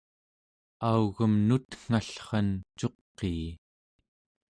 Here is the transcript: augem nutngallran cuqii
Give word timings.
augem 0.91 1.33
nutngallran 1.47 2.49
cuqii 2.79 3.47